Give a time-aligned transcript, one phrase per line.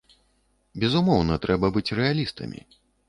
[0.83, 2.61] Безумоўна, трэба быць рэалістамі.